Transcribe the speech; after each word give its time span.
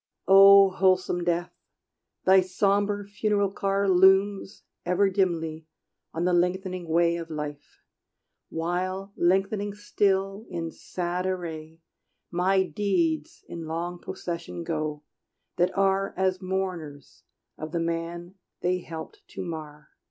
O 0.27 0.71
Wholesome 0.71 1.23
Death, 1.23 1.53
thy 2.25 2.41
sombre 2.41 3.05
funeral 3.07 3.51
car 3.51 3.87
Looms 3.87 4.63
ever 4.83 5.11
dimly 5.11 5.67
on 6.11 6.25
the 6.25 6.33
lengthening 6.33 6.87
way 6.89 7.17
Of 7.17 7.29
life; 7.29 7.83
while, 8.49 9.13
lengthening 9.15 9.75
still, 9.75 10.47
in 10.49 10.71
sad 10.71 11.27
array, 11.27 11.81
My 12.31 12.63
deeds 12.63 13.45
in 13.47 13.67
long 13.67 13.99
procession 13.99 14.63
go, 14.63 15.03
that 15.57 15.71
are 15.77 16.15
As 16.17 16.41
mourners 16.41 17.21
of 17.55 17.71
the 17.71 17.79
man 17.79 18.33
they 18.61 18.79
helped 18.79 19.21
to 19.35 19.43
mar. 19.45 19.89